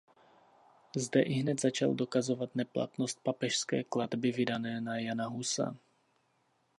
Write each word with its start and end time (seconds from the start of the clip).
Zde 0.95 1.21
ihned 1.21 1.61
začal 1.61 1.93
dokazovat 1.95 2.55
neplatnost 2.55 3.23
papežské 3.23 3.83
klatby 3.83 4.31
vydané 4.31 4.81
na 4.81 4.99
Jana 4.99 5.27
Husa. 5.27 5.75